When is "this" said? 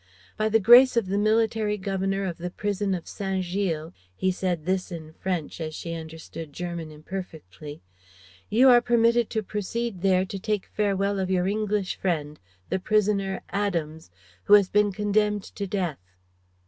4.65-4.91